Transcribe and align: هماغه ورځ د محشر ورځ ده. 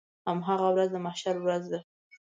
هماغه 0.29 0.67
ورځ 0.73 0.89
د 0.93 0.97
محشر 1.05 1.35
ورځ 1.41 1.63
ده. 1.71 1.79